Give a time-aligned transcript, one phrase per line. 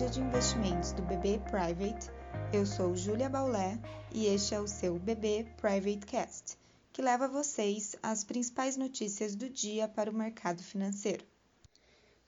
[0.00, 2.10] BB Private.
[2.54, 3.78] Eu sou Júlia Baulé
[4.10, 6.56] e este é o seu BB Private Cast,
[6.90, 11.22] que leva vocês as principais notícias do dia para o mercado financeiro.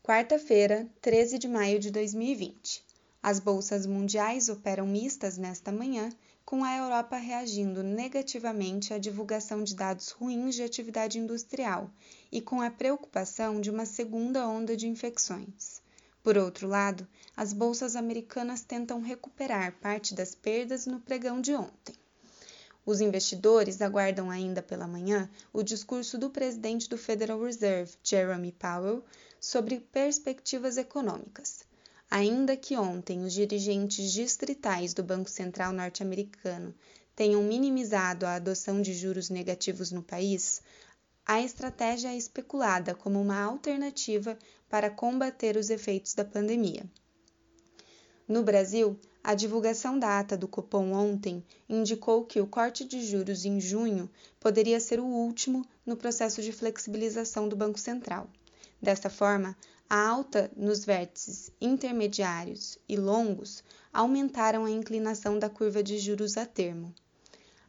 [0.02, 2.84] Quarta-feira, 13 de maio de 2020.
[3.22, 6.10] As bolsas mundiais operam mistas nesta manhã,
[6.44, 11.90] com a Europa reagindo negativamente à divulgação de dados ruins de atividade industrial
[12.30, 15.80] e com a preocupação de uma segunda onda de infecções.
[16.22, 21.96] Por outro lado, as bolsas americanas tentam recuperar parte das perdas no pregão de ontem.
[22.84, 29.04] Os investidores aguardam ainda pela manhã o discurso do presidente do Federal Reserve, Jeremy Powell,
[29.40, 31.64] sobre perspectivas econômicas.
[32.10, 36.74] Ainda que ontem os dirigentes distritais do Banco Central norte-americano
[37.16, 40.62] tenham minimizado a adoção de juros negativos no país,
[41.24, 46.84] a estratégia é especulada como uma alternativa para combater os efeitos da pandemia.
[48.26, 53.44] No Brasil, a divulgação da ata do Copom ontem indicou que o corte de juros
[53.44, 58.28] em junho poderia ser o último no processo de flexibilização do Banco Central.
[58.80, 59.56] Dessa forma,
[59.88, 63.62] a alta nos vértices intermediários e longos
[63.92, 66.92] aumentaram a inclinação da curva de juros a termo.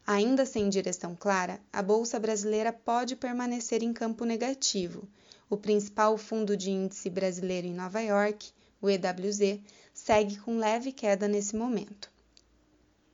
[0.06, 5.08] Ainda sem direção clara, a bolsa brasileira pode permanecer em campo negativo.
[5.50, 9.62] O principal fundo de índice brasileiro em Nova York, o EWZ,
[9.94, 12.12] segue com leve queda nesse momento.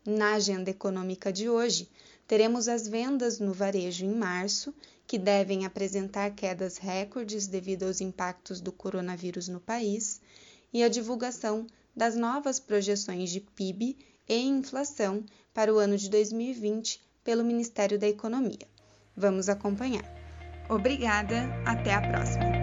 [0.04, 1.88] Na agenda econômica de hoje,
[2.28, 4.74] teremos as vendas no varejo em março
[5.06, 10.20] que devem apresentar quedas recordes devido aos impactos do coronavírus no país,
[10.74, 13.98] e a divulgação das novas projeções de PIB
[14.30, 18.68] e inflação para o ano de 2020 pelo Ministério da Economia.
[19.18, 20.06] Vamos acompanhar.
[20.70, 22.59] Obrigada, até a próxima!